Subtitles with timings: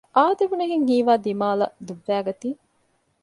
[0.15, 2.49] އާދެވުނުހެން ހީވާ ދިމާލަށް ދުއްވައިގަތީ